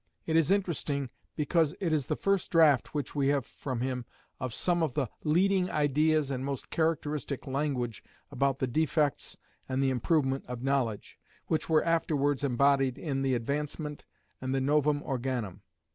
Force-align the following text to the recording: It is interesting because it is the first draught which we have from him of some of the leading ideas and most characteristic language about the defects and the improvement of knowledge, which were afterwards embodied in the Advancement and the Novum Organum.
It 0.25 0.35
is 0.35 0.49
interesting 0.49 1.11
because 1.35 1.75
it 1.79 1.93
is 1.93 2.07
the 2.07 2.15
first 2.15 2.49
draught 2.49 2.95
which 2.95 3.13
we 3.13 3.27
have 3.27 3.45
from 3.45 3.81
him 3.81 4.05
of 4.39 4.51
some 4.51 4.81
of 4.81 4.95
the 4.95 5.07
leading 5.23 5.69
ideas 5.69 6.31
and 6.31 6.43
most 6.43 6.71
characteristic 6.71 7.45
language 7.45 8.03
about 8.31 8.57
the 8.57 8.65
defects 8.65 9.37
and 9.69 9.79
the 9.83 9.91
improvement 9.91 10.43
of 10.47 10.63
knowledge, 10.63 11.19
which 11.45 11.69
were 11.69 11.85
afterwards 11.85 12.43
embodied 12.43 12.97
in 12.97 13.21
the 13.21 13.35
Advancement 13.35 14.03
and 14.41 14.55
the 14.55 14.59
Novum 14.61 15.03
Organum. 15.03 15.61